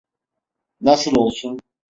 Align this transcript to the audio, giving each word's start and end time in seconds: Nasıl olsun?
Nasıl 0.81 1.15
olsun? 1.15 1.59